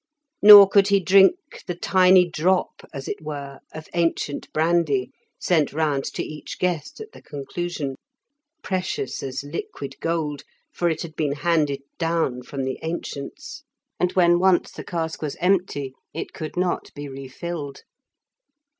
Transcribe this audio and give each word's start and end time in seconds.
Nor 0.41 0.67
could 0.67 0.87
he 0.87 0.99
drink 0.99 1.35
the 1.67 1.75
tiny 1.75 2.27
drop, 2.27 2.81
as 2.91 3.07
it 3.07 3.21
were, 3.21 3.59
of 3.71 3.87
ancient 3.93 4.51
brandy, 4.51 5.11
sent 5.39 5.71
round 5.73 6.05
to 6.15 6.23
each 6.23 6.57
guest 6.57 6.99
at 6.99 7.11
the 7.11 7.21
conclusion, 7.21 7.93
precious 8.63 9.21
as 9.21 9.43
liquid 9.43 9.95
gold, 9.99 10.41
for 10.73 10.89
it 10.89 11.03
had 11.03 11.15
been 11.15 11.33
handed 11.33 11.83
down 11.99 12.41
from 12.41 12.63
the 12.63 12.79
ancients, 12.81 13.61
and 13.99 14.13
when 14.13 14.39
once 14.39 14.71
the 14.71 14.83
cask 14.83 15.21
was 15.21 15.37
empty 15.39 15.93
it 16.15 16.33
could 16.33 16.57
not 16.57 16.91
be 16.95 17.07
re 17.07 17.27
filled. 17.27 17.83